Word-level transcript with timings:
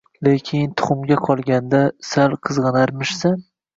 Lekin… 0.27 0.71
tuxumga 0.81 1.17
qolganda, 1.27 1.81
sal 2.13 2.35
qizg‘anarmishsan? 2.49 3.37